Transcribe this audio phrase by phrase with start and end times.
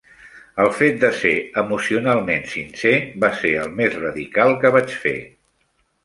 [0.61, 2.93] El fet de ser emocionalment sincer
[3.25, 5.13] va ser el més radical que vaig fer.